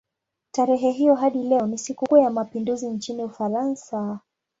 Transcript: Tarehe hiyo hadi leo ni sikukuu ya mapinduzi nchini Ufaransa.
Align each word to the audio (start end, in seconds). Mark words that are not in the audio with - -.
Tarehe 0.51 0.91
hiyo 0.91 1.15
hadi 1.15 1.43
leo 1.43 1.67
ni 1.67 1.77
sikukuu 1.77 2.17
ya 2.17 2.29
mapinduzi 2.29 2.87
nchini 2.89 3.23
Ufaransa. 3.23 4.19